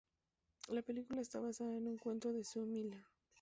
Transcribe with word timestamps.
La 0.69 0.81
película 0.81 1.21
está 1.21 1.39
basada 1.39 1.77
en 1.77 1.85
un 1.87 1.99
cuento 1.99 2.33
de 2.33 2.43
Sue 2.43 2.65
Miller. 2.65 3.03